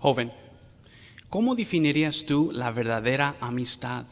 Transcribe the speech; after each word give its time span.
Joven, 0.00 0.32
¿cómo 1.28 1.54
definirías 1.54 2.24
tú 2.24 2.50
la 2.54 2.70
verdadera 2.70 3.36
amistad? 3.38 4.06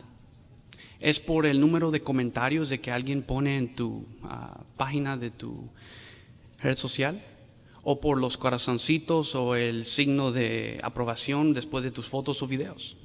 ¿Es 1.01 1.19
por 1.19 1.47
el 1.47 1.61
número 1.61 1.91
de 1.91 2.03
comentarios 2.03 2.69
de 2.69 2.79
que 2.79 2.91
alguien 2.91 3.23
pone 3.23 3.57
en 3.57 3.75
tu 3.75 4.05
ah, 4.23 4.65
página 4.77 5.17
de 5.17 5.31
tu 5.31 5.71
red 6.61 6.77
social? 6.77 7.25
¿O 7.83 8.03
por 8.03 8.19
los 8.19 8.37
corazoncitos 8.37 9.35
o 9.35 9.55
el 9.55 9.87
signo 9.87 10.31
de 10.31 10.79
aprobación 10.83 11.55
después 11.55 11.83
de 11.83 11.91
tus 11.91 12.07
fotos 12.07 12.43
o 12.43 12.47
videos? 12.47 12.99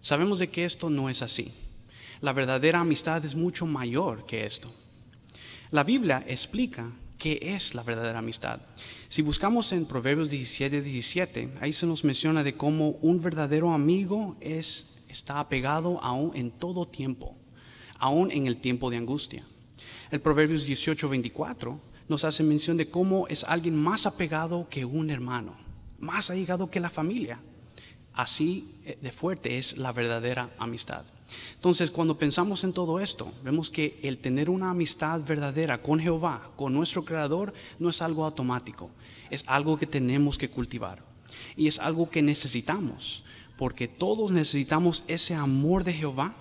Sabemos 0.00 0.38
de 0.38 0.48
que 0.48 0.64
esto 0.64 0.88
no 0.88 1.10
es 1.10 1.20
así. 1.20 1.52
La 2.22 2.32
verdadera 2.32 2.80
amistad 2.80 3.22
es 3.22 3.34
mucho 3.34 3.66
mayor 3.66 4.24
que 4.24 4.46
esto. 4.46 4.72
La 5.70 5.84
Biblia 5.84 6.24
explica 6.26 6.90
qué 7.20 7.38
es 7.40 7.74
la 7.74 7.84
verdadera 7.84 8.18
amistad. 8.18 8.60
Si 9.06 9.20
buscamos 9.22 9.70
en 9.72 9.84
Proverbios 9.84 10.30
17, 10.30 10.80
17, 10.80 11.52
ahí 11.60 11.72
se 11.72 11.86
nos 11.86 12.02
menciona 12.02 12.42
de 12.42 12.54
cómo 12.54 12.88
un 13.02 13.20
verdadero 13.20 13.72
amigo 13.72 14.36
es, 14.40 14.86
está 15.08 15.38
apegado 15.38 16.02
aún 16.02 16.32
en 16.34 16.50
todo 16.50 16.88
tiempo, 16.88 17.36
aún 17.98 18.32
en 18.32 18.46
el 18.46 18.56
tiempo 18.56 18.90
de 18.90 18.96
angustia. 18.96 19.44
El 20.10 20.20
Proverbios 20.20 20.64
18, 20.64 21.08
24 21.08 21.78
nos 22.08 22.24
hace 22.24 22.42
mención 22.42 22.78
de 22.78 22.88
cómo 22.88 23.28
es 23.28 23.44
alguien 23.44 23.76
más 23.76 24.06
apegado 24.06 24.66
que 24.70 24.86
un 24.86 25.10
hermano, 25.10 25.54
más 26.00 26.30
allegado 26.30 26.70
que 26.70 26.80
la 26.80 26.90
familia. 26.90 27.38
Así 28.14 28.74
eh, 28.84 28.98
de 29.00 29.12
fuerte 29.12 29.58
es 29.58 29.78
la 29.78 29.92
verdadera 29.92 30.54
amistad. 30.58 31.04
Entonces, 31.54 31.90
cuando 31.90 32.18
pensamos 32.18 32.64
en 32.64 32.72
todo 32.72 33.00
esto, 33.00 33.32
vemos 33.44 33.70
que 33.70 34.00
el 34.02 34.18
tener 34.18 34.50
una 34.50 34.70
amistad 34.70 35.20
verdadera 35.22 35.80
con 35.80 36.00
Jehová, 36.00 36.50
con 36.56 36.72
nuestro 36.72 37.04
Creador, 37.04 37.52
no 37.78 37.90
es 37.90 38.02
algo 38.02 38.24
automático, 38.24 38.90
es 39.30 39.44
algo 39.46 39.78
que 39.78 39.86
tenemos 39.86 40.38
que 40.38 40.50
cultivar. 40.50 41.04
Y 41.56 41.68
es 41.68 41.78
algo 41.78 42.10
que 42.10 42.22
necesitamos, 42.22 43.24
porque 43.56 43.86
todos 43.86 44.32
necesitamos 44.32 45.04
ese 45.06 45.34
amor 45.34 45.84
de 45.84 45.92
Jehová 45.92 46.34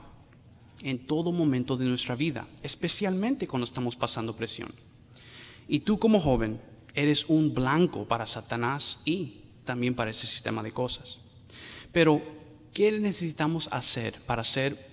en 0.81 0.97
todo 0.97 1.31
momento 1.31 1.77
de 1.77 1.85
nuestra 1.85 2.15
vida, 2.15 2.47
especialmente 2.63 3.47
cuando 3.47 3.65
estamos 3.65 3.95
pasando 3.95 4.35
presión. 4.35 4.73
Y 5.67 5.81
tú 5.81 5.99
como 5.99 6.19
joven 6.19 6.59
eres 6.95 7.25
un 7.27 7.53
blanco 7.53 8.07
para 8.07 8.25
Satanás 8.25 8.99
y 9.05 9.41
también 9.65 9.93
para 9.93 10.11
ese 10.11 10.25
sistema 10.25 10.63
de 10.63 10.71
cosas. 10.71 11.19
Pero, 11.91 12.21
¿qué 12.73 12.91
necesitamos 12.91 13.67
hacer 13.71 14.19
para 14.25 14.43
ser 14.43 14.87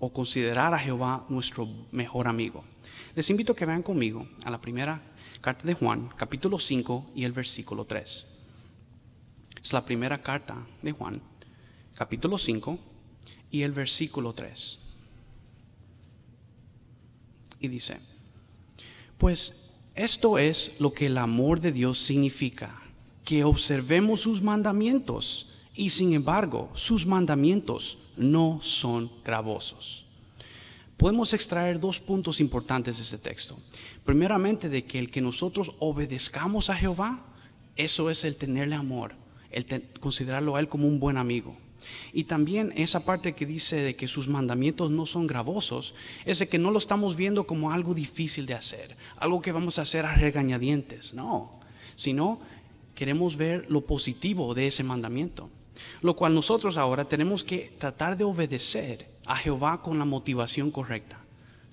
o 0.00 0.12
considerar 0.12 0.74
a 0.74 0.78
Jehová 0.78 1.24
nuestro 1.28 1.66
mejor 1.90 2.28
amigo? 2.28 2.64
Les 3.14 3.30
invito 3.30 3.52
a 3.52 3.56
que 3.56 3.66
vean 3.66 3.82
conmigo 3.82 4.28
a 4.44 4.50
la 4.50 4.60
primera 4.60 5.00
carta 5.40 5.64
de 5.64 5.74
Juan, 5.74 6.10
capítulo 6.16 6.58
5 6.58 7.12
y 7.14 7.24
el 7.24 7.32
versículo 7.32 7.84
3. 7.84 8.26
Es 9.62 9.72
la 9.72 9.84
primera 9.84 10.22
carta 10.22 10.66
de 10.82 10.92
Juan, 10.92 11.22
capítulo 11.94 12.36
5 12.36 12.78
y 13.50 13.62
el 13.62 13.72
versículo 13.72 14.34
3. 14.34 14.78
Y 17.60 17.68
dice, 17.68 17.98
pues 19.16 19.54
esto 19.94 20.38
es 20.38 20.78
lo 20.78 20.92
que 20.92 21.06
el 21.06 21.16
amor 21.16 21.60
de 21.60 21.72
Dios 21.72 21.98
significa, 21.98 22.82
que 23.24 23.44
observemos 23.44 24.20
sus 24.20 24.42
mandamientos 24.42 25.53
y 25.74 25.90
sin 25.90 26.14
embargo 26.14 26.70
sus 26.74 27.06
mandamientos 27.06 27.98
no 28.16 28.60
son 28.62 29.10
gravosos. 29.24 30.06
Podemos 30.96 31.34
extraer 31.34 31.80
dos 31.80 31.98
puntos 31.98 32.40
importantes 32.40 32.96
de 32.96 33.02
este 33.02 33.18
texto. 33.18 33.58
Primeramente, 34.04 34.68
de 34.68 34.84
que 34.84 34.98
el 34.98 35.10
que 35.10 35.20
nosotros 35.20 35.74
obedezcamos 35.80 36.70
a 36.70 36.76
Jehová, 36.76 37.24
eso 37.76 38.10
es 38.10 38.24
el 38.24 38.36
tenerle 38.36 38.76
amor, 38.76 39.16
el 39.50 39.66
considerarlo 39.98 40.54
a 40.54 40.60
Él 40.60 40.68
como 40.68 40.86
un 40.86 41.00
buen 41.00 41.16
amigo. 41.16 41.56
Y 42.12 42.24
también 42.24 42.72
esa 42.76 43.04
parte 43.04 43.34
que 43.34 43.44
dice 43.44 43.76
de 43.76 43.94
que 43.94 44.08
sus 44.08 44.28
mandamientos 44.28 44.90
no 44.90 45.04
son 45.04 45.26
gravosos, 45.26 45.94
es 46.24 46.38
de 46.38 46.48
que 46.48 46.58
no 46.58 46.70
lo 46.70 46.78
estamos 46.78 47.16
viendo 47.16 47.46
como 47.46 47.72
algo 47.72 47.92
difícil 47.92 48.46
de 48.46 48.54
hacer, 48.54 48.96
algo 49.16 49.42
que 49.42 49.52
vamos 49.52 49.78
a 49.78 49.82
hacer 49.82 50.06
a 50.06 50.14
regañadientes, 50.14 51.12
no, 51.12 51.60
sino 51.96 52.40
queremos 52.94 53.36
ver 53.36 53.66
lo 53.68 53.82
positivo 53.82 54.54
de 54.54 54.68
ese 54.68 54.84
mandamiento. 54.84 55.50
Lo 56.02 56.14
cual 56.14 56.34
nosotros 56.34 56.76
ahora 56.76 57.04
tenemos 57.06 57.44
que 57.44 57.74
tratar 57.78 58.16
de 58.16 58.24
obedecer 58.24 59.08
a 59.26 59.36
Jehová 59.36 59.82
con 59.82 59.98
la 59.98 60.04
motivación 60.04 60.70
correcta. 60.70 61.18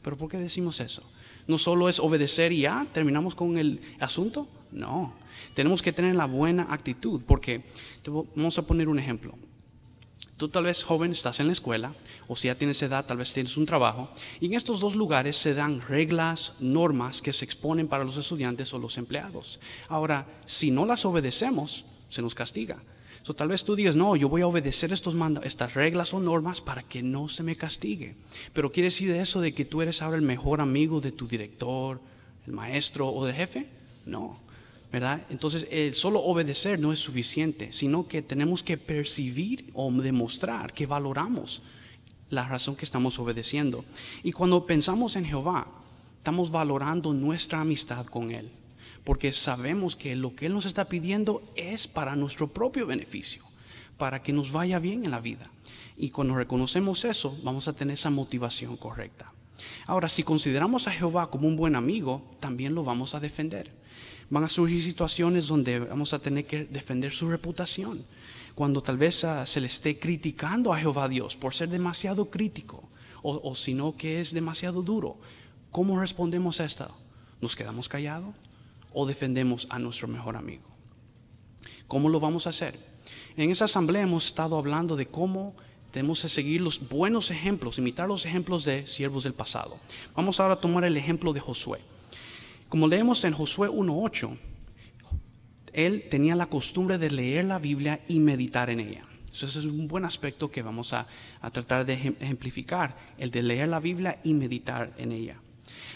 ¿Pero 0.01 0.17
por 0.17 0.29
qué 0.29 0.37
decimos 0.37 0.79
eso? 0.79 1.03
No 1.47 1.57
solo 1.57 1.89
es 1.89 1.99
obedecer 1.99 2.51
y 2.51 2.61
ya 2.61 2.87
terminamos 2.93 3.35
con 3.35 3.57
el 3.57 3.81
asunto. 3.99 4.47
No, 4.71 5.13
tenemos 5.53 5.81
que 5.81 5.91
tener 5.91 6.15
la 6.15 6.25
buena 6.25 6.67
actitud 6.69 7.21
porque 7.25 7.63
vamos 8.35 8.57
a 8.57 8.61
poner 8.61 8.87
un 8.87 8.99
ejemplo. 8.99 9.33
Tú 10.37 10.49
tal 10.49 10.63
vez 10.63 10.81
joven 10.81 11.11
estás 11.11 11.39
en 11.39 11.45
la 11.45 11.53
escuela 11.53 11.93
o 12.27 12.35
si 12.35 12.47
ya 12.47 12.55
tienes 12.55 12.81
edad 12.81 13.05
tal 13.05 13.17
vez 13.17 13.31
tienes 13.31 13.57
un 13.57 13.67
trabajo 13.67 14.09
y 14.39 14.47
en 14.47 14.55
estos 14.55 14.79
dos 14.79 14.95
lugares 14.95 15.37
se 15.37 15.53
dan 15.53 15.81
reglas, 15.81 16.53
normas 16.59 17.21
que 17.21 17.31
se 17.31 17.45
exponen 17.45 17.87
para 17.87 18.03
los 18.03 18.17
estudiantes 18.17 18.73
o 18.73 18.79
los 18.79 18.97
empleados. 18.97 19.59
Ahora, 19.87 20.25
si 20.45 20.71
no 20.71 20.87
las 20.87 21.05
obedecemos, 21.05 21.85
se 22.11 22.21
nos 22.21 22.35
castiga. 22.35 22.83
So, 23.23 23.33
tal 23.33 23.47
vez 23.47 23.63
tú 23.63 23.75
digas, 23.75 23.95
no, 23.95 24.15
yo 24.15 24.29
voy 24.29 24.41
a 24.41 24.47
obedecer 24.47 24.91
estos 24.91 25.15
estas 25.43 25.73
reglas 25.73 26.13
o 26.13 26.19
normas 26.19 26.59
para 26.59 26.83
que 26.83 27.01
no 27.01 27.29
se 27.29 27.43
me 27.43 27.55
castigue. 27.55 28.15
Pero 28.53 28.71
¿quiere 28.71 28.87
decir 28.87 29.09
eso 29.11 29.41
de 29.41 29.53
que 29.53 29.65
tú 29.65 29.81
eres 29.81 30.01
ahora 30.01 30.17
el 30.17 30.23
mejor 30.23 30.59
amigo 30.59 31.01
de 31.01 31.11
tu 31.11 31.27
director, 31.27 32.01
el 32.45 32.53
maestro 32.53 33.07
o 33.07 33.25
del 33.25 33.35
jefe? 33.35 33.67
No, 34.05 34.39
¿verdad? 34.91 35.25
Entonces, 35.29 35.67
el 35.71 35.93
solo 35.93 36.19
obedecer 36.19 36.79
no 36.79 36.91
es 36.91 36.99
suficiente, 36.99 37.71
sino 37.71 38.07
que 38.07 38.21
tenemos 38.21 38.63
que 38.63 38.77
percibir 38.77 39.69
o 39.73 39.91
demostrar 39.91 40.73
que 40.73 40.85
valoramos 40.85 41.61
la 42.29 42.47
razón 42.47 42.75
que 42.75 42.85
estamos 42.85 43.19
obedeciendo. 43.19 43.85
Y 44.23 44.31
cuando 44.31 44.65
pensamos 44.65 45.15
en 45.15 45.25
Jehová, 45.25 45.67
estamos 46.17 46.51
valorando 46.51 47.13
nuestra 47.13 47.61
amistad 47.61 48.05
con 48.07 48.31
Él 48.31 48.51
porque 49.03 49.31
sabemos 49.31 49.95
que 49.95 50.15
lo 50.15 50.35
que 50.35 50.45
Él 50.45 50.53
nos 50.53 50.65
está 50.65 50.85
pidiendo 50.85 51.41
es 51.55 51.87
para 51.87 52.15
nuestro 52.15 52.47
propio 52.47 52.85
beneficio, 52.85 53.43
para 53.97 54.21
que 54.21 54.33
nos 54.33 54.51
vaya 54.51 54.79
bien 54.79 55.05
en 55.05 55.11
la 55.11 55.19
vida. 55.19 55.49
Y 55.97 56.09
cuando 56.09 56.35
reconocemos 56.35 57.05
eso, 57.05 57.37
vamos 57.43 57.67
a 57.67 57.73
tener 57.73 57.93
esa 57.93 58.09
motivación 58.09 58.77
correcta. 58.77 59.33
Ahora, 59.85 60.09
si 60.09 60.23
consideramos 60.23 60.87
a 60.87 60.91
Jehová 60.91 61.29
como 61.29 61.47
un 61.47 61.55
buen 61.55 61.75
amigo, 61.75 62.23
también 62.39 62.73
lo 62.73 62.83
vamos 62.83 63.13
a 63.13 63.19
defender. 63.19 63.71
Van 64.29 64.43
a 64.43 64.49
surgir 64.49 64.81
situaciones 64.81 65.47
donde 65.47 65.79
vamos 65.79 66.13
a 66.13 66.19
tener 66.19 66.45
que 66.45 66.65
defender 66.65 67.11
su 67.11 67.29
reputación. 67.29 68.05
Cuando 68.55 68.81
tal 68.81 68.97
vez 68.97 69.23
ah, 69.23 69.45
se 69.45 69.59
le 69.59 69.67
esté 69.67 69.99
criticando 69.99 70.73
a 70.73 70.79
Jehová 70.79 71.07
Dios 71.09 71.35
por 71.35 71.53
ser 71.53 71.69
demasiado 71.69 72.29
crítico 72.29 72.89
o, 73.21 73.39
o 73.43 73.55
sino 73.55 73.95
que 73.97 74.21
es 74.21 74.33
demasiado 74.33 74.81
duro. 74.81 75.19
¿Cómo 75.69 75.99
respondemos 75.99 76.59
a 76.59 76.65
esto? 76.65 76.95
¿Nos 77.41 77.55
quedamos 77.55 77.89
callados? 77.89 78.35
O 78.93 79.05
defendemos 79.05 79.67
a 79.69 79.79
nuestro 79.79 80.07
mejor 80.07 80.35
amigo. 80.35 80.63
¿Cómo 81.87 82.09
lo 82.09 82.19
vamos 82.19 82.47
a 82.47 82.51
hacer? 82.51 82.79
En 83.35 83.49
esa 83.49 83.65
asamblea 83.65 84.03
hemos 84.03 84.25
estado 84.25 84.57
hablando 84.57 84.95
de 84.95 85.07
cómo 85.07 85.55
tenemos 85.91 86.21
que 86.21 86.29
seguir 86.29 86.61
los 86.61 86.87
buenos 86.87 87.31
ejemplos, 87.31 87.77
imitar 87.77 88.07
los 88.07 88.25
ejemplos 88.25 88.63
de 88.63 88.87
siervos 88.87 89.23
del 89.23 89.33
pasado. 89.33 89.77
Vamos 90.15 90.39
ahora 90.39 90.55
a 90.55 90.61
tomar 90.61 90.85
el 90.85 90.95
ejemplo 90.95 91.33
de 91.33 91.41
Josué. 91.41 91.79
Como 92.69 92.87
leemos 92.87 93.23
en 93.25 93.33
Josué 93.33 93.69
1.8, 93.69 94.37
él 95.73 96.07
tenía 96.09 96.35
la 96.35 96.45
costumbre 96.45 96.97
de 96.97 97.11
leer 97.11 97.45
la 97.45 97.59
Biblia 97.59 98.01
y 98.07 98.19
meditar 98.19 98.69
en 98.69 98.79
ella. 98.79 99.05
Eso 99.31 99.45
es 99.45 99.57
un 99.57 99.87
buen 99.87 100.05
aspecto 100.05 100.51
que 100.51 100.61
vamos 100.61 100.93
a 100.93 101.07
tratar 101.51 101.85
de 101.85 101.93
ejemplificar, 101.93 102.97
el 103.17 103.31
de 103.31 103.43
leer 103.43 103.67
la 103.69 103.79
Biblia 103.79 104.19
y 104.23 104.33
meditar 104.33 104.93
en 104.97 105.11
ella. 105.11 105.41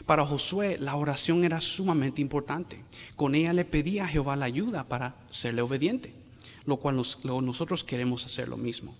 Para 0.06 0.26
Josué 0.26 0.78
la 0.80 0.96
oración 0.96 1.44
era 1.44 1.62
sumamente 1.62 2.22
importante. 2.22 2.84
Con 3.16 3.36
ella 3.36 3.54
le 3.54 3.66
pedía 3.66 4.06
a 4.06 4.08
Jehová 4.08 4.36
la 4.36 4.46
ayuda 4.46 4.84
para 4.84 5.16
serle 5.30 5.62
obediente, 5.62 6.14
lo 6.66 6.78
cual 6.78 6.96
nosotros 6.96 7.84
queremos 7.84 8.26
hacer 8.26 8.48
lo 8.48 8.58
mismo. 8.58 8.96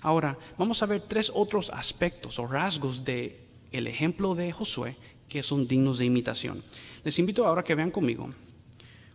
Ahora, 0.00 0.38
vamos 0.56 0.82
a 0.82 0.86
ver 0.86 1.02
tres 1.02 1.30
otros 1.34 1.70
aspectos 1.70 2.38
o 2.38 2.46
rasgos 2.46 3.04
de 3.04 3.44
el 3.72 3.86
ejemplo 3.86 4.34
de 4.34 4.52
Josué 4.52 4.96
que 5.28 5.42
son 5.42 5.66
dignos 5.66 5.98
de 5.98 6.04
imitación. 6.04 6.62
Les 7.04 7.18
invito 7.18 7.46
ahora 7.46 7.64
que 7.64 7.74
vean 7.74 7.90
conmigo 7.90 8.30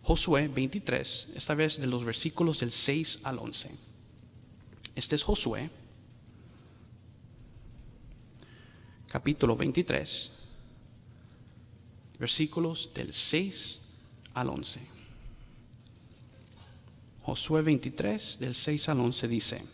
Josué 0.02 0.48
23, 0.48 1.28
esta 1.34 1.54
vez 1.54 1.78
de 1.78 1.86
los 1.86 2.04
versículos 2.04 2.60
del 2.60 2.72
6 2.72 3.20
al 3.22 3.38
11. 3.38 3.70
Este 4.94 5.16
es 5.16 5.22
Josué, 5.22 5.70
capítulo 9.08 9.56
23 9.56 10.41
versículos 12.22 12.90
del 12.94 13.12
6 13.12 13.80
al 14.34 14.48
11. 14.48 14.78
Josué 17.22 17.62
23, 17.62 18.38
del 18.38 18.54
6 18.54 18.88
al 18.90 19.00
11 19.00 19.26
dice, 19.26 19.64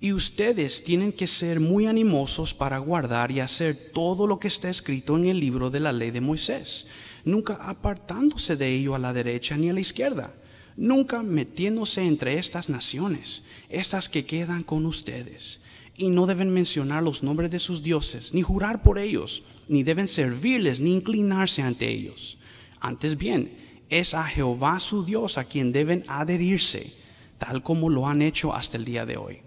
y 0.00 0.12
ustedes 0.12 0.82
tienen 0.82 1.12
que 1.12 1.28
ser 1.28 1.60
muy 1.60 1.86
animosos 1.86 2.52
para 2.52 2.78
guardar 2.78 3.30
y 3.30 3.38
hacer 3.38 3.92
todo 3.94 4.26
lo 4.26 4.40
que 4.40 4.48
está 4.48 4.70
escrito 4.70 5.16
en 5.16 5.26
el 5.26 5.38
libro 5.38 5.70
de 5.70 5.78
la 5.78 5.92
ley 5.92 6.10
de 6.10 6.20
Moisés, 6.20 6.88
nunca 7.24 7.54
apartándose 7.54 8.56
de 8.56 8.74
ello 8.74 8.96
a 8.96 8.98
la 8.98 9.12
derecha 9.12 9.56
ni 9.56 9.70
a 9.70 9.72
la 9.72 9.80
izquierda 9.80 10.34
nunca 10.74 11.22
metiéndose 11.22 12.02
entre 12.02 12.38
estas 12.38 12.70
naciones, 12.70 13.42
estas 13.68 14.08
que 14.08 14.24
quedan 14.24 14.62
con 14.62 14.86
ustedes. 14.86 15.60
Y 15.96 16.08
no 16.08 16.26
deben 16.26 16.50
mencionar 16.50 17.02
los 17.02 17.22
nombres 17.22 17.50
de 17.50 17.58
sus 17.58 17.82
dioses, 17.82 18.32
ni 18.32 18.42
jurar 18.42 18.82
por 18.82 18.98
ellos, 18.98 19.42
ni 19.68 19.82
deben 19.82 20.08
servirles, 20.08 20.80
ni 20.80 20.94
inclinarse 20.94 21.62
ante 21.62 21.88
ellos. 21.88 22.38
Antes 22.80 23.16
bien, 23.18 23.82
es 23.88 24.14
a 24.14 24.24
Jehová 24.24 24.80
su 24.80 25.04
Dios 25.04 25.36
a 25.36 25.44
quien 25.44 25.70
deben 25.72 26.04
adherirse, 26.08 26.94
tal 27.38 27.62
como 27.62 27.90
lo 27.90 28.06
han 28.06 28.22
hecho 28.22 28.54
hasta 28.54 28.76
el 28.76 28.84
día 28.84 29.04
de 29.04 29.18
hoy. 29.18 29.40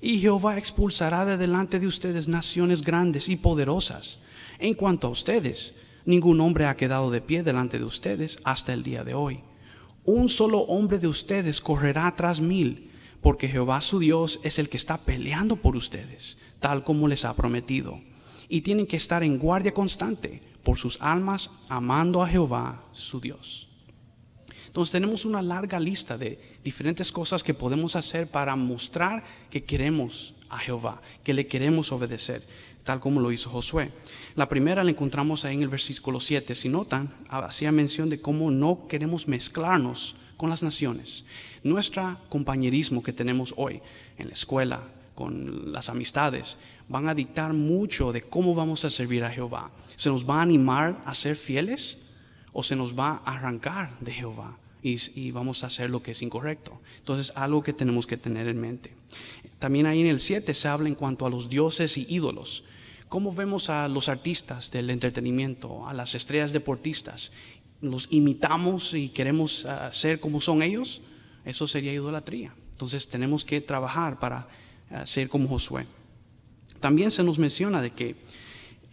Y 0.00 0.18
Jehová 0.18 0.56
expulsará 0.56 1.24
de 1.24 1.36
delante 1.36 1.80
de 1.80 1.86
ustedes 1.86 2.28
naciones 2.28 2.82
grandes 2.82 3.28
y 3.28 3.36
poderosas. 3.36 4.20
En 4.58 4.74
cuanto 4.74 5.08
a 5.08 5.10
ustedes, 5.10 5.74
ningún 6.04 6.40
hombre 6.40 6.66
ha 6.66 6.76
quedado 6.76 7.10
de 7.10 7.20
pie 7.20 7.42
delante 7.42 7.78
de 7.78 7.84
ustedes 7.84 8.38
hasta 8.44 8.72
el 8.72 8.82
día 8.82 9.02
de 9.02 9.14
hoy 9.14 9.42
un 10.08 10.30
solo 10.30 10.60
hombre 10.60 10.98
de 10.98 11.06
ustedes 11.06 11.60
correrá 11.60 12.14
tras 12.16 12.40
mil, 12.40 12.87
porque 13.20 13.48
Jehová 13.48 13.80
su 13.80 13.98
Dios 13.98 14.40
es 14.42 14.58
el 14.58 14.68
que 14.68 14.76
está 14.76 15.04
peleando 15.04 15.56
por 15.56 15.76
ustedes, 15.76 16.38
tal 16.60 16.84
como 16.84 17.08
les 17.08 17.24
ha 17.24 17.34
prometido. 17.34 18.00
Y 18.48 18.62
tienen 18.62 18.86
que 18.86 18.96
estar 18.96 19.22
en 19.22 19.38
guardia 19.38 19.74
constante 19.74 20.42
por 20.62 20.78
sus 20.78 20.96
almas, 21.00 21.50
amando 21.68 22.22
a 22.22 22.28
Jehová 22.28 22.84
su 22.92 23.20
Dios. 23.20 23.68
Entonces 24.66 24.92
tenemos 24.92 25.24
una 25.24 25.42
larga 25.42 25.80
lista 25.80 26.16
de 26.16 26.58
diferentes 26.62 27.10
cosas 27.10 27.42
que 27.42 27.54
podemos 27.54 27.96
hacer 27.96 28.30
para 28.30 28.54
mostrar 28.54 29.24
que 29.50 29.64
queremos 29.64 30.34
a 30.50 30.58
Jehová, 30.58 31.00
que 31.24 31.34
le 31.34 31.46
queremos 31.46 31.90
obedecer 31.92 32.42
tal 32.88 33.00
como 33.00 33.20
lo 33.20 33.30
hizo 33.30 33.50
Josué. 33.50 33.92
La 34.34 34.48
primera 34.48 34.82
la 34.82 34.90
encontramos 34.90 35.44
ahí 35.44 35.56
en 35.56 35.62
el 35.62 35.68
versículo 35.68 36.20
7. 36.20 36.54
Si 36.54 36.70
notan, 36.70 37.14
hacía 37.28 37.70
mención 37.70 38.08
de 38.08 38.22
cómo 38.22 38.50
no 38.50 38.88
queremos 38.88 39.28
mezclarnos 39.28 40.16
con 40.38 40.48
las 40.48 40.62
naciones. 40.62 41.26
Nuestro 41.62 42.16
compañerismo 42.30 43.02
que 43.02 43.12
tenemos 43.12 43.52
hoy 43.58 43.82
en 44.16 44.28
la 44.28 44.34
escuela, 44.34 44.80
con 45.14 45.72
las 45.72 45.90
amistades, 45.90 46.56
van 46.88 47.08
a 47.08 47.14
dictar 47.14 47.52
mucho 47.52 48.12
de 48.12 48.22
cómo 48.22 48.54
vamos 48.54 48.84
a 48.84 48.90
servir 48.90 49.24
a 49.24 49.30
Jehová. 49.30 49.70
¿Se 49.96 50.08
nos 50.08 50.26
va 50.26 50.38
a 50.38 50.42
animar 50.42 51.02
a 51.04 51.12
ser 51.12 51.36
fieles 51.36 51.98
o 52.52 52.62
se 52.62 52.76
nos 52.76 52.96
va 52.96 53.20
a 53.24 53.34
arrancar 53.34 53.98
de 54.00 54.12
Jehová? 54.12 54.56
Y, 54.80 55.32
vamos 55.32 55.64
a 55.64 55.66
hacer 55.66 55.90
lo 55.90 56.02
que 56.02 56.12
es 56.12 56.22
incorrecto. 56.22 56.80
Entonces, 57.00 57.32
algo 57.34 57.62
que 57.62 57.72
tenemos 57.74 58.06
que 58.06 58.16
tener 58.16 58.46
en 58.46 58.60
mente. 58.60 58.94
También 59.58 59.86
ahí 59.86 60.00
en 60.00 60.06
el 60.06 60.20
7 60.20 60.54
se 60.54 60.68
habla 60.68 60.88
en 60.88 60.94
cuanto 60.94 61.26
a 61.26 61.30
los 61.30 61.50
dioses 61.50 61.98
y 61.98 62.06
ídolos. 62.08 62.62
¿Cómo 63.08 63.34
vemos 63.34 63.70
a 63.70 63.88
los 63.88 64.08
artistas 64.08 64.70
del 64.70 64.88
entretenimiento, 64.90 65.88
a 65.88 65.94
las 65.94 66.14
estrellas 66.14 66.52
deportistas? 66.52 67.32
¿Los 67.80 68.08
imitamos 68.10 68.94
y 68.94 69.08
queremos 69.08 69.64
ah, 69.64 69.90
ser 69.92 70.20
como 70.20 70.40
son 70.40 70.62
ellos? 70.62 71.00
Eso 71.44 71.66
sería 71.66 71.92
idolatría. 71.92 72.54
Entonces 72.72 73.08
tenemos 73.08 73.44
que 73.44 73.60
trabajar 73.60 74.18
para 74.18 74.48
ah, 74.90 75.06
ser 75.06 75.28
como 75.28 75.48
Josué. 75.48 75.86
También 76.80 77.10
se 77.10 77.22
nos 77.22 77.38
menciona 77.38 77.82
de 77.82 77.90
que, 77.90 78.16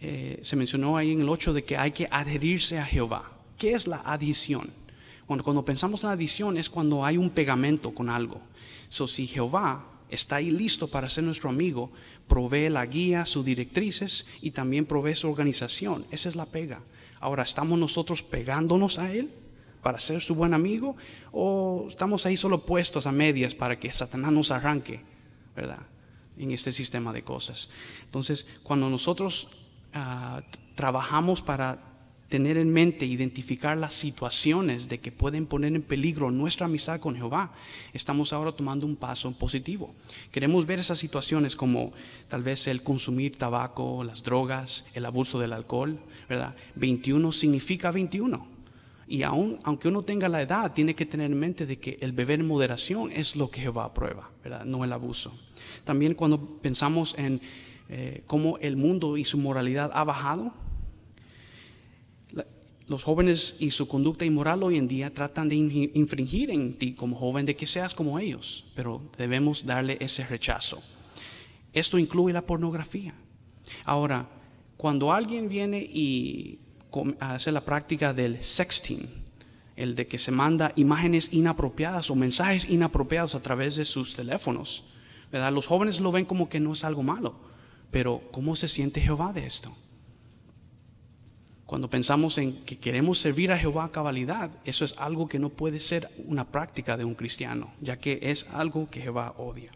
eh, 0.00 0.38
se 0.42 0.56
mencionó 0.56 0.96
ahí 0.96 1.12
en 1.12 1.20
el 1.20 1.28
8 1.28 1.52
de 1.52 1.64
que 1.64 1.76
hay 1.76 1.92
que 1.92 2.08
adherirse 2.10 2.78
a 2.78 2.84
Jehová. 2.84 3.32
¿Qué 3.58 3.72
es 3.72 3.86
la 3.86 4.02
adición? 4.04 4.70
Bueno, 5.26 5.42
cuando 5.42 5.64
pensamos 5.64 6.04
en 6.04 6.10
adición 6.10 6.56
es 6.56 6.70
cuando 6.70 7.04
hay 7.04 7.16
un 7.16 7.30
pegamento 7.30 7.92
con 7.92 8.10
algo. 8.10 8.40
So, 8.88 9.08
si 9.08 9.26
Jehová 9.26 9.84
está 10.08 10.36
ahí 10.36 10.50
listo 10.50 10.88
para 10.88 11.08
ser 11.08 11.24
nuestro 11.24 11.50
amigo, 11.50 11.90
provee 12.28 12.68
la 12.68 12.86
guía, 12.86 13.24
sus 13.24 13.44
directrices 13.44 14.26
y 14.40 14.52
también 14.52 14.86
provee 14.86 15.14
su 15.14 15.28
organización. 15.28 16.06
Esa 16.10 16.28
es 16.28 16.36
la 16.36 16.46
pega. 16.46 16.80
Ahora, 17.20 17.42
¿estamos 17.42 17.78
nosotros 17.78 18.22
pegándonos 18.22 18.98
a 18.98 19.12
Él 19.12 19.30
para 19.82 19.98
ser 19.98 20.20
su 20.20 20.34
buen 20.34 20.52
amigo 20.52 20.96
o 21.32 21.86
estamos 21.88 22.26
ahí 22.26 22.36
solo 22.36 22.66
puestos 22.66 23.06
a 23.06 23.12
medias 23.12 23.54
para 23.54 23.78
que 23.78 23.92
Satanás 23.92 24.32
nos 24.32 24.50
arranque, 24.50 25.00
¿verdad? 25.54 25.80
En 26.36 26.50
este 26.50 26.72
sistema 26.72 27.12
de 27.12 27.22
cosas. 27.22 27.68
Entonces, 28.04 28.46
cuando 28.62 28.90
nosotros 28.90 29.48
ah, 29.94 30.42
trabajamos 30.74 31.40
para 31.40 31.95
tener 32.28 32.56
en 32.56 32.72
mente, 32.72 33.06
identificar 33.06 33.76
las 33.76 33.94
situaciones 33.94 34.88
de 34.88 34.98
que 34.98 35.12
pueden 35.12 35.46
poner 35.46 35.74
en 35.74 35.82
peligro 35.82 36.30
nuestra 36.30 36.66
amistad 36.66 37.00
con 37.00 37.16
Jehová, 37.16 37.52
estamos 37.92 38.32
ahora 38.32 38.52
tomando 38.52 38.86
un 38.86 38.96
paso 38.96 39.30
positivo. 39.32 39.94
Queremos 40.32 40.66
ver 40.66 40.78
esas 40.78 40.98
situaciones 40.98 41.54
como 41.54 41.92
tal 42.28 42.42
vez 42.42 42.66
el 42.66 42.82
consumir 42.82 43.36
tabaco, 43.36 44.02
las 44.02 44.22
drogas, 44.22 44.84
el 44.94 45.06
abuso 45.06 45.38
del 45.38 45.52
alcohol, 45.52 45.98
¿verdad? 46.28 46.56
21 46.74 47.30
significa 47.32 47.90
21. 47.90 48.56
Y 49.08 49.22
aún, 49.22 49.60
aunque 49.62 49.86
uno 49.86 50.02
tenga 50.02 50.28
la 50.28 50.42
edad, 50.42 50.72
tiene 50.72 50.96
que 50.96 51.06
tener 51.06 51.30
en 51.30 51.38
mente 51.38 51.64
de 51.64 51.78
que 51.78 51.96
el 52.00 52.10
beber 52.10 52.40
en 52.40 52.48
moderación 52.48 53.12
es 53.12 53.36
lo 53.36 53.50
que 53.50 53.60
Jehová 53.60 53.84
aprueba, 53.84 54.30
¿verdad? 54.42 54.64
No 54.64 54.82
el 54.82 54.92
abuso. 54.92 55.32
También 55.84 56.14
cuando 56.14 56.44
pensamos 56.58 57.14
en 57.16 57.40
eh, 57.88 58.24
cómo 58.26 58.58
el 58.58 58.76
mundo 58.76 59.16
y 59.16 59.24
su 59.24 59.38
moralidad 59.38 59.92
ha 59.94 60.02
bajado, 60.02 60.52
los 62.88 63.02
jóvenes 63.02 63.56
y 63.58 63.72
su 63.72 63.88
conducta 63.88 64.24
inmoral 64.24 64.62
hoy 64.62 64.76
en 64.76 64.86
día 64.86 65.12
tratan 65.12 65.48
de 65.48 65.56
infringir 65.56 66.50
en 66.50 66.74
ti 66.74 66.94
como 66.94 67.16
joven 67.16 67.44
de 67.44 67.56
que 67.56 67.66
seas 67.66 67.94
como 67.94 68.18
ellos, 68.18 68.64
pero 68.74 69.02
debemos 69.18 69.66
darle 69.66 69.96
ese 70.00 70.24
rechazo. 70.24 70.82
Esto 71.72 71.98
incluye 71.98 72.32
la 72.32 72.46
pornografía. 72.46 73.14
Ahora, 73.84 74.28
cuando 74.76 75.12
alguien 75.12 75.48
viene 75.48 75.78
y 75.80 76.60
hace 77.18 77.50
la 77.50 77.60
práctica 77.60 78.14
del 78.14 78.42
sexting, 78.42 79.08
el 79.74 79.94
de 79.94 80.06
que 80.06 80.18
se 80.18 80.30
manda 80.30 80.72
imágenes 80.76 81.32
inapropiadas 81.32 82.08
o 82.10 82.14
mensajes 82.14 82.68
inapropiados 82.68 83.34
a 83.34 83.42
través 83.42 83.76
de 83.76 83.84
sus 83.84 84.14
teléfonos, 84.14 84.84
¿verdad? 85.30 85.52
Los 85.52 85.66
jóvenes 85.66 86.00
lo 86.00 86.12
ven 86.12 86.24
como 86.24 86.48
que 86.48 86.60
no 86.60 86.72
es 86.72 86.84
algo 86.84 87.02
malo, 87.02 87.34
pero 87.90 88.22
¿cómo 88.30 88.56
se 88.56 88.68
siente 88.68 89.00
Jehová 89.00 89.32
de 89.32 89.44
esto? 89.44 89.76
Cuando 91.66 91.90
pensamos 91.90 92.38
en 92.38 92.64
que 92.64 92.78
queremos 92.78 93.18
servir 93.18 93.50
a 93.50 93.58
Jehová 93.58 93.86
a 93.86 93.92
cabalidad, 93.92 94.50
eso 94.64 94.84
es 94.84 94.94
algo 94.98 95.28
que 95.28 95.40
no 95.40 95.48
puede 95.48 95.80
ser 95.80 96.08
una 96.26 96.44
práctica 96.46 96.96
de 96.96 97.04
un 97.04 97.16
cristiano, 97.16 97.72
ya 97.80 97.98
que 97.98 98.20
es 98.22 98.46
algo 98.52 98.88
que 98.88 99.00
Jehová 99.00 99.34
odia. 99.36 99.72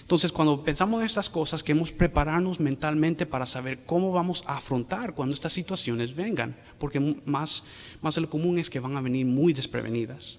Entonces, 0.00 0.30
cuando 0.30 0.62
pensamos 0.62 1.00
en 1.00 1.06
estas 1.06 1.28
cosas, 1.28 1.64
queremos 1.64 1.90
prepararnos 1.90 2.60
mentalmente 2.60 3.26
para 3.26 3.46
saber 3.46 3.84
cómo 3.84 4.12
vamos 4.12 4.44
a 4.46 4.58
afrontar 4.58 5.14
cuando 5.14 5.34
estas 5.34 5.52
situaciones 5.52 6.14
vengan, 6.14 6.54
porque 6.78 7.00
más, 7.24 7.64
más 8.00 8.14
de 8.14 8.20
lo 8.20 8.30
común 8.30 8.58
es 8.58 8.70
que 8.70 8.78
van 8.78 8.96
a 8.96 9.00
venir 9.00 9.26
muy 9.26 9.52
desprevenidas. 9.52 10.38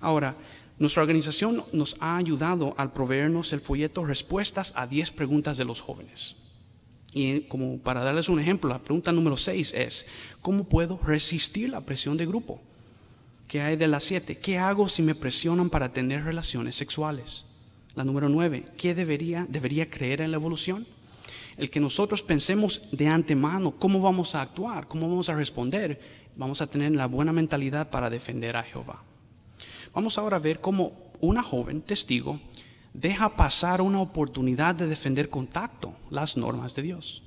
Ahora, 0.00 0.36
nuestra 0.78 1.02
organización 1.02 1.64
nos 1.72 1.96
ha 1.98 2.16
ayudado 2.16 2.74
al 2.76 2.92
proveernos 2.92 3.52
el 3.52 3.60
folleto 3.60 4.04
Respuestas 4.04 4.72
a 4.76 4.86
10 4.86 5.10
preguntas 5.10 5.56
de 5.56 5.64
los 5.64 5.80
jóvenes. 5.80 6.36
Y 7.18 7.40
como 7.48 7.78
para 7.78 8.04
darles 8.04 8.28
un 8.28 8.38
ejemplo, 8.38 8.70
la 8.70 8.78
pregunta 8.78 9.10
número 9.10 9.36
6 9.36 9.72
es, 9.74 10.06
¿cómo 10.40 10.62
puedo 10.62 11.00
resistir 11.02 11.68
la 11.68 11.80
presión 11.80 12.16
de 12.16 12.26
grupo? 12.26 12.60
¿Qué 13.48 13.60
hay 13.60 13.74
de 13.74 13.88
las 13.88 14.04
7? 14.04 14.38
¿Qué 14.38 14.56
hago 14.56 14.88
si 14.88 15.02
me 15.02 15.16
presionan 15.16 15.68
para 15.68 15.92
tener 15.92 16.22
relaciones 16.22 16.76
sexuales? 16.76 17.44
La 17.96 18.04
número 18.04 18.28
9, 18.28 18.66
¿qué 18.76 18.94
debería, 18.94 19.44
debería 19.48 19.90
creer 19.90 20.20
en 20.20 20.30
la 20.30 20.36
evolución? 20.36 20.86
El 21.56 21.70
que 21.70 21.80
nosotros 21.80 22.22
pensemos 22.22 22.82
de 22.92 23.08
antemano 23.08 23.72
cómo 23.72 24.00
vamos 24.00 24.36
a 24.36 24.42
actuar, 24.42 24.86
cómo 24.86 25.08
vamos 25.08 25.28
a 25.28 25.34
responder, 25.34 26.00
vamos 26.36 26.60
a 26.60 26.68
tener 26.68 26.92
la 26.92 27.06
buena 27.06 27.32
mentalidad 27.32 27.90
para 27.90 28.10
defender 28.10 28.56
a 28.56 28.62
Jehová. 28.62 29.02
Vamos 29.92 30.18
ahora 30.18 30.36
a 30.36 30.40
ver 30.40 30.60
cómo 30.60 30.92
una 31.18 31.42
joven 31.42 31.80
testigo 31.82 32.38
deja 32.94 33.36
pasar 33.36 33.80
una 33.80 34.00
oportunidad 34.00 34.74
de 34.74 34.86
defender 34.86 35.28
contacto 35.28 35.94
las 36.10 36.36
normas 36.36 36.74
de 36.74 36.82
Dios. 36.82 37.22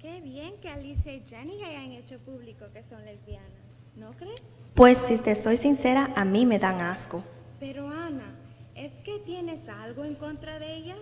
Qué 0.00 0.20
bien 0.20 0.54
que 0.60 0.68
Alicia 0.68 1.12
y 1.12 1.22
Jenny 1.28 1.62
hayan 1.62 1.92
hecho 1.92 2.18
público 2.18 2.64
que 2.72 2.82
son 2.82 3.04
lesbianas, 3.04 3.50
¿no 3.96 4.12
crees? 4.12 4.42
Pues 4.74 4.98
si 4.98 5.18
te 5.18 5.34
soy 5.34 5.56
sincera, 5.56 6.12
a 6.16 6.24
mí 6.24 6.46
me 6.46 6.58
dan 6.58 6.80
asco. 6.80 7.22
Pero 7.58 7.88
Ana, 7.88 8.34
¿es 8.74 8.92
que 9.04 9.18
tienes 9.18 9.68
algo 9.68 10.04
en 10.04 10.14
contra 10.14 10.58
de 10.58 10.74
ellas? 10.74 10.98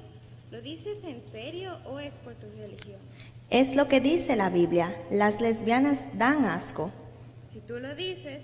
¿Lo 0.50 0.60
dices 0.60 0.98
en 1.04 1.22
serio 1.30 1.76
o 1.84 2.00
es 2.00 2.14
por 2.16 2.34
tu 2.34 2.46
religión? 2.58 3.00
Es 3.50 3.76
lo 3.76 3.88
que 3.88 4.00
dice 4.00 4.34
la 4.34 4.50
Biblia, 4.50 4.96
las 5.10 5.40
lesbianas 5.40 6.06
dan 6.14 6.44
asco. 6.44 6.90
Si 7.48 7.60
tú 7.60 7.78
lo 7.78 7.94
dices, 7.94 8.42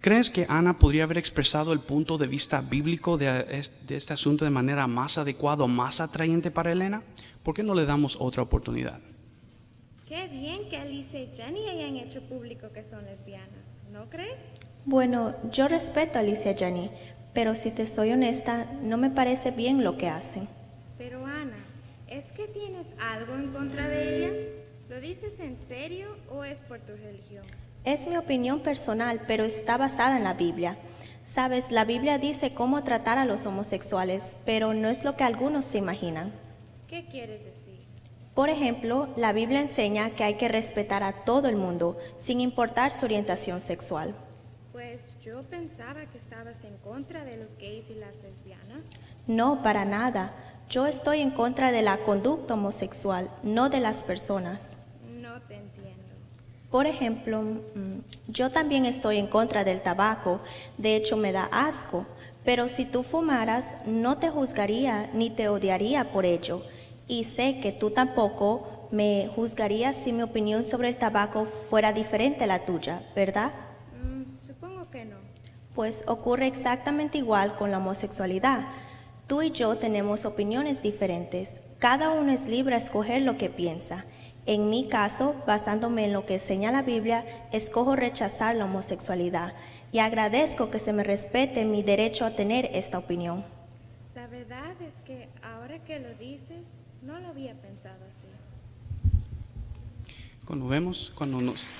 ¿Crees 0.00 0.30
que 0.30 0.46
Ana 0.48 0.78
podría 0.78 1.04
haber 1.04 1.18
expresado 1.18 1.74
el 1.74 1.80
punto 1.80 2.16
de 2.16 2.26
vista 2.26 2.62
bíblico 2.62 3.18
de, 3.18 3.62
este 3.90 4.14
asunto 4.14 4.46
de 4.46 4.50
manera 4.50 4.86
más 4.86 5.18
adecuada, 5.18 5.66
más 5.66 6.00
atrayente 6.00 6.50
para 6.50 6.72
Elena? 6.72 7.02
¿Por 7.42 7.54
qué 7.54 7.62
no 7.62 7.74
le 7.74 7.84
damos 7.84 8.16
otra 8.18 8.42
oportunidad? 8.42 8.98
Qué 10.08 10.26
bien 10.28 10.70
que 10.70 10.78
Alicia 10.78 11.20
y 11.20 11.26
Jenny 11.36 11.68
hayan 11.68 11.96
hecho 11.96 12.22
público 12.22 12.72
que 12.72 12.82
son 12.82 13.04
lesbianas, 13.04 13.50
¿no 13.92 14.08
crees? 14.08 14.38
Bueno, 14.86 15.34
yo 15.52 15.68
respeto 15.68 16.16
a 16.16 16.22
Alicia 16.22 16.52
y 16.52 16.56
Jenny, 16.56 16.90
pero 17.34 17.54
si 17.54 17.70
te 17.70 17.86
soy 17.86 18.12
honesta, 18.12 18.72
no 18.82 18.96
me 18.96 19.10
parece 19.10 19.50
bien 19.50 19.84
lo 19.84 19.98
que 19.98 20.08
hacen. 20.08 20.48
Pero 20.96 21.26
Ana, 21.26 21.62
¿es 22.08 22.24
que 22.32 22.48
tienes 22.48 22.86
algo 22.98 23.34
en 23.34 23.52
contra 23.52 23.86
de 23.86 24.16
ellas? 24.16 24.32
¿Lo 24.88 24.98
dices 24.98 25.38
en 25.40 25.58
serio 25.68 26.16
o 26.30 26.42
es 26.42 26.58
por 26.60 26.78
tu 26.80 26.94
religión? 26.96 27.44
Es 27.84 28.06
mi 28.06 28.18
opinión 28.18 28.60
personal, 28.60 29.22
pero 29.26 29.44
está 29.44 29.78
basada 29.78 30.18
en 30.18 30.24
la 30.24 30.34
Biblia. 30.34 30.76
Sabes, 31.24 31.70
la 31.70 31.86
Biblia 31.86 32.18
dice 32.18 32.52
cómo 32.52 32.84
tratar 32.84 33.16
a 33.16 33.24
los 33.24 33.46
homosexuales, 33.46 34.36
pero 34.44 34.74
no 34.74 34.90
es 34.90 35.02
lo 35.02 35.16
que 35.16 35.24
algunos 35.24 35.64
se 35.64 35.78
imaginan. 35.78 36.30
¿Qué 36.88 37.06
quieres 37.06 37.42
decir? 37.42 37.86
Por 38.34 38.50
ejemplo, 38.50 39.08
la 39.16 39.32
Biblia 39.32 39.62
enseña 39.62 40.10
que 40.10 40.24
hay 40.24 40.34
que 40.34 40.48
respetar 40.48 41.02
a 41.02 41.24
todo 41.24 41.48
el 41.48 41.56
mundo, 41.56 41.96
sin 42.18 42.40
importar 42.40 42.92
su 42.92 43.06
orientación 43.06 43.60
sexual. 43.60 44.14
Pues 44.72 45.16
yo 45.22 45.42
pensaba 45.44 46.04
que 46.04 46.18
estabas 46.18 46.62
en 46.64 46.76
contra 46.78 47.24
de 47.24 47.38
los 47.38 47.56
gays 47.58 47.88
y 47.88 47.94
las 47.94 48.14
lesbianas. 48.16 48.84
No, 49.26 49.62
para 49.62 49.86
nada. 49.86 50.34
Yo 50.68 50.86
estoy 50.86 51.20
en 51.20 51.30
contra 51.30 51.72
de 51.72 51.80
la 51.80 51.96
conducta 51.98 52.54
homosexual, 52.54 53.30
no 53.42 53.70
de 53.70 53.80
las 53.80 54.04
personas. 54.04 54.76
Por 56.70 56.86
ejemplo, 56.86 57.42
mm, 57.42 57.98
yo 58.28 58.50
también 58.50 58.86
estoy 58.86 59.18
en 59.18 59.26
contra 59.26 59.64
del 59.64 59.82
tabaco, 59.82 60.40
de 60.78 60.94
hecho 60.94 61.16
me 61.16 61.32
da 61.32 61.48
asco, 61.50 62.06
pero 62.44 62.68
si 62.68 62.84
tú 62.84 63.02
fumaras, 63.02 63.74
no 63.86 64.18
te 64.18 64.30
juzgaría 64.30 65.10
ni 65.12 65.30
te 65.30 65.48
odiaría 65.48 66.12
por 66.12 66.24
ello. 66.24 66.62
Y 67.08 67.24
sé 67.24 67.58
que 67.60 67.72
tú 67.72 67.90
tampoco 67.90 68.88
me 68.92 69.30
juzgarías 69.34 69.96
si 69.96 70.12
mi 70.12 70.22
opinión 70.22 70.64
sobre 70.64 70.88
el 70.88 70.96
tabaco 70.96 71.44
fuera 71.44 71.92
diferente 71.92 72.44
a 72.44 72.46
la 72.46 72.64
tuya, 72.64 73.02
¿verdad? 73.14 73.52
Mm, 74.02 74.46
supongo 74.46 74.88
que 74.90 75.04
no. 75.04 75.16
Pues 75.74 76.04
ocurre 76.06 76.46
exactamente 76.46 77.18
igual 77.18 77.56
con 77.56 77.72
la 77.72 77.78
homosexualidad. 77.78 78.68
Tú 79.26 79.42
y 79.42 79.50
yo 79.50 79.76
tenemos 79.76 80.24
opiniones 80.24 80.82
diferentes. 80.82 81.60
Cada 81.78 82.10
uno 82.10 82.32
es 82.32 82.46
libre 82.46 82.74
a 82.74 82.78
escoger 82.78 83.22
lo 83.22 83.36
que 83.36 83.50
piensa. 83.50 84.04
En 84.46 84.70
mi 84.70 84.88
caso, 84.88 85.34
basándome 85.46 86.04
en 86.04 86.12
lo 86.12 86.26
que 86.26 86.34
enseña 86.34 86.72
la 86.72 86.82
Biblia, 86.82 87.24
escojo 87.52 87.94
rechazar 87.94 88.56
la 88.56 88.64
homosexualidad 88.64 89.54
y 89.92 89.98
agradezco 89.98 90.70
que 90.70 90.78
se 90.78 90.92
me 90.92 91.04
respete 91.04 91.64
mi 91.64 91.82
derecho 91.82 92.24
a 92.24 92.30
tener 92.30 92.70
esta 92.72 92.98
opinión. 92.98 93.44
La 94.14 94.26
verdad 94.26 94.74
es 94.80 94.94
que 95.04 95.28
ahora 95.42 95.78
que 95.84 95.98
lo 95.98 96.14
dices, 96.14 96.64
no 97.02 97.18
lo 97.20 97.28
había 97.28 97.54
pensado 97.54 97.98
así. 98.08 98.28
Cuando 100.46 100.68
vemos, 100.68 101.12
cuando 101.14 101.40
nos... 101.40 101.70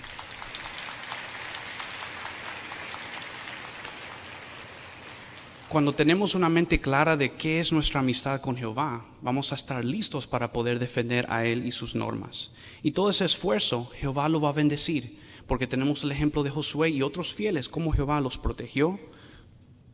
Cuando 5.70 5.94
tenemos 5.94 6.34
una 6.34 6.48
mente 6.48 6.80
clara 6.80 7.16
de 7.16 7.34
qué 7.34 7.60
es 7.60 7.70
nuestra 7.70 8.00
amistad 8.00 8.40
con 8.40 8.56
Jehová, 8.56 9.06
vamos 9.22 9.52
a 9.52 9.54
estar 9.54 9.84
listos 9.84 10.26
para 10.26 10.52
poder 10.52 10.80
defender 10.80 11.26
a 11.28 11.44
Él 11.46 11.64
y 11.64 11.70
sus 11.70 11.94
normas. 11.94 12.50
Y 12.82 12.90
todo 12.90 13.08
ese 13.08 13.24
esfuerzo 13.24 13.88
Jehová 13.94 14.28
lo 14.28 14.40
va 14.40 14.48
a 14.48 14.52
bendecir, 14.52 15.20
porque 15.46 15.68
tenemos 15.68 16.02
el 16.02 16.10
ejemplo 16.10 16.42
de 16.42 16.50
Josué 16.50 16.90
y 16.90 17.02
otros 17.02 17.32
fieles, 17.32 17.68
cómo 17.68 17.92
Jehová 17.92 18.20
los 18.20 18.36
protegió 18.36 18.98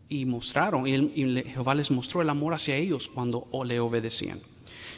y 0.08 0.24
mostraron, 0.24 0.86
y, 0.86 1.42
Jehová 1.42 1.74
les 1.74 1.90
mostró 1.90 2.22
el 2.22 2.30
amor 2.30 2.54
hacia 2.54 2.76
ellos 2.76 3.10
cuando 3.12 3.46
le 3.66 3.78
obedecían. 3.78 4.40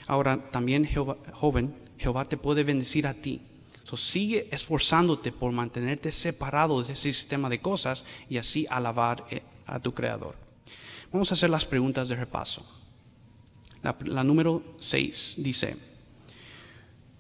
Ahora 0.07 0.49
también, 0.53 0.85
Jehová- 0.85 1.17
joven, 1.33 1.75
Jehová 1.99 2.25
te 2.25 2.37
puede 2.37 2.63
bendecir 2.63 3.09
a 3.09 3.15
ti. 3.15 3.43
So, 3.83 3.97
sigue 3.97 4.47
esforzándote 4.53 5.33
por 5.33 5.51
mantenerte 5.51 6.13
separado 6.13 6.81
de 6.85 6.93
ese 6.93 7.13
sistema 7.13 7.49
de 7.49 7.61
cosas 7.61 8.05
y 8.31 8.37
así 8.37 8.65
alabar 8.71 9.27
eh, 9.29 9.43
a 9.67 9.81
tu 9.81 9.93
Creador. 9.93 10.48
Vamos 11.13 11.31
a 11.31 11.35
hacer 11.35 11.51
las 11.51 11.65
preguntas 11.65 12.09
de 12.09 12.17
repaso. 12.17 12.65
La, 13.83 13.97
la 14.05 14.25
número 14.25 14.63
6 14.79 15.37
dice, 15.39 15.77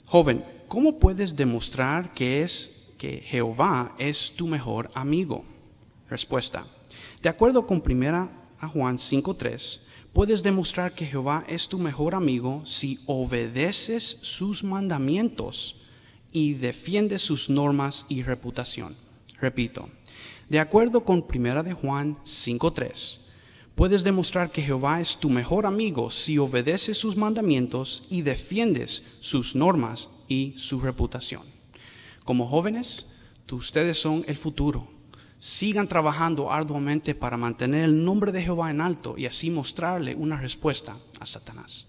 joven, 0.05 0.45
¿cómo 0.67 0.99
puedes 0.99 1.37
demostrar 1.37 2.13
que 2.13 2.43
es 2.43 2.93
que 2.99 3.21
Jehová 3.21 3.95
es 3.99 4.33
tu 4.37 4.47
mejor 4.47 4.91
amigo? 4.95 5.45
Respuesta. 6.11 6.67
De 7.23 7.29
acuerdo 7.29 7.67
con 7.67 7.83
1 7.85 8.31
a 8.61 8.69
Juan 8.69 8.99
5:3, 8.99 9.81
puedes 10.13 10.43
demostrar 10.43 10.95
que 10.95 11.07
Jehová 11.07 11.45
es 11.49 11.69
tu 11.69 11.79
mejor 11.79 12.15
amigo 12.15 12.63
si 12.67 13.01
obedeces 13.07 14.19
sus 14.23 14.65
mandamientos 14.65 15.77
y 16.33 16.55
defiendes 16.55 17.23
sus 17.23 17.49
normas 17.49 18.05
y 18.09 18.23
reputación. 18.23 18.97
Repito. 19.41 19.89
De 20.49 20.59
acuerdo 20.59 21.05
con 21.05 21.25
1 21.29 21.63
de 21.63 21.73
Juan 21.73 22.19
5:3, 22.25 23.28
Puedes 23.79 24.03
demostrar 24.03 24.51
que 24.51 24.61
Jehová 24.61 25.01
es 25.01 25.19
tu 25.19 25.31
mejor 25.31 25.65
amigo 25.65 26.11
si 26.11 26.37
obedeces 26.37 26.99
sus 26.99 27.17
mandamientos 27.17 28.03
y 28.11 28.23
defiendes 28.23 29.05
sus 29.21 29.55
normas 29.55 30.11
y 30.27 30.55
su 30.57 30.81
reputación. 30.81 31.43
Como 32.25 32.49
jóvenes, 32.49 33.07
ustedes 33.53 33.97
son 33.97 34.25
el 34.27 34.37
futuro. 34.37 34.89
Sigan 35.39 35.87
trabajando 35.87 36.51
arduamente 36.51 37.15
para 37.15 37.37
mantener 37.37 37.85
el 37.85 38.05
nombre 38.05 38.33
de 38.33 38.43
Jehová 38.43 38.73
en 38.73 38.81
alto 38.81 39.15
y 39.17 39.27
así 39.27 39.49
mostrarle 39.49 40.17
una 40.17 40.41
respuesta 40.41 40.97
a 41.21 41.25
Satanás. 41.25 41.87